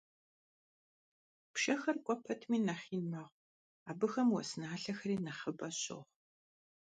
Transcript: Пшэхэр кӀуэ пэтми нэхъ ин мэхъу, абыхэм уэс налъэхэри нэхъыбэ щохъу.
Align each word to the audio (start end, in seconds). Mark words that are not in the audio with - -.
Пшэхэр 1.53 1.97
кӀуэ 2.05 2.15
пэтми 2.23 2.57
нэхъ 2.67 2.87
ин 2.97 3.03
мэхъу, 3.11 3.39
абыхэм 3.89 4.29
уэс 4.31 4.51
налъэхэри 4.61 5.17
нэхъыбэ 5.25 5.67
щохъу. 5.79 6.07